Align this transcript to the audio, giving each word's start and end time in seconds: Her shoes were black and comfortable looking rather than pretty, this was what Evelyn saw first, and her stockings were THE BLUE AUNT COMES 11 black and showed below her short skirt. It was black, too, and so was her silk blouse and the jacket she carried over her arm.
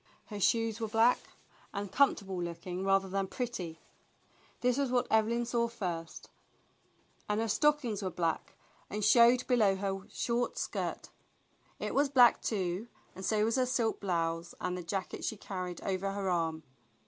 Her 0.31 0.39
shoes 0.39 0.79
were 0.81 0.87
black 0.87 1.19
and 1.75 1.91
comfortable 1.91 2.41
looking 2.41 2.83
rather 2.83 3.07
than 3.07 3.27
pretty, 3.27 3.79
this 4.61 4.75
was 4.79 4.89
what 4.89 5.05
Evelyn 5.11 5.45
saw 5.45 5.67
first, 5.67 6.31
and 7.29 7.39
her 7.39 7.47
stockings 7.47 8.01
were 8.01 8.09
THE 8.09 8.15
BLUE 8.15 8.25
AUNT 8.29 8.37
COMES 8.37 8.47
11 8.49 8.55
black 8.57 8.95
and 8.95 9.05
showed 9.05 9.47
below 9.47 9.75
her 9.75 10.09
short 10.09 10.57
skirt. 10.57 11.09
It 11.77 11.93
was 11.93 12.09
black, 12.09 12.41
too, 12.41 12.87
and 13.13 13.23
so 13.23 13.45
was 13.45 13.57
her 13.57 13.67
silk 13.67 13.99
blouse 13.99 14.55
and 14.59 14.75
the 14.75 14.81
jacket 14.81 15.23
she 15.23 15.37
carried 15.37 15.79
over 15.81 16.13
her 16.13 16.27
arm. 16.31 16.63